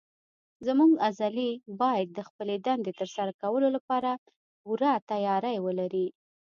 زموږ 0.67 0.91
عضلې 1.07 1.51
باید 1.81 2.07
د 2.13 2.19
خپلې 2.27 2.55
دندې 2.67 2.91
تر 2.99 3.07
سره 3.15 3.31
کولو 3.41 3.67
لپاره 3.75 4.11
پوره 4.61 4.91
تیاری 5.09 5.57
ولري. 5.65 6.07